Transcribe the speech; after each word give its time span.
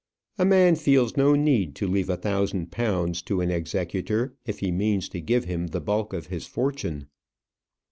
A 0.39 0.45
man 0.45 0.75
feels 0.77 1.15
no 1.15 1.35
need 1.35 1.75
to 1.75 1.87
leave 1.87 2.09
a 2.09 2.17
thousand 2.17 2.71
pounds 2.71 3.21
to 3.21 3.39
an 3.39 3.51
executor 3.51 4.33
if 4.47 4.57
he 4.57 4.71
means 4.71 5.07
to 5.09 5.21
give 5.21 5.45
him 5.45 5.67
the 5.67 5.79
bulk 5.79 6.11
of 6.11 6.25
his 6.25 6.47
fortune. 6.47 7.05